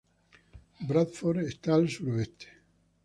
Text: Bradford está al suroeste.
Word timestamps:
Bradford 0.79 1.41
está 1.41 1.75
al 1.75 1.87
suroeste. 1.87 2.47